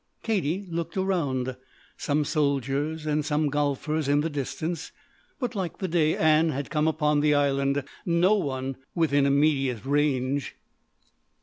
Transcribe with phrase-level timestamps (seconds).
[0.23, 1.55] Katie looked around.
[1.95, 4.91] Some soldiers and some golfers in the distance,
[5.39, 10.55] but like the day Ann had come upon the Island, no one within immediate range.